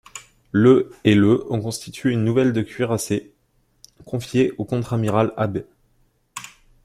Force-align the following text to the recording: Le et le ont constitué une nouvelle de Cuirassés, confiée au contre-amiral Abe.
Le 0.51 0.89
et 1.03 1.13
le 1.13 1.45
ont 1.53 1.61
constitué 1.61 2.09
une 2.09 2.23
nouvelle 2.23 2.53
de 2.53 2.63
Cuirassés, 2.63 3.35
confiée 4.03 4.51
au 4.57 4.65
contre-amiral 4.65 5.31
Abe. 5.37 5.61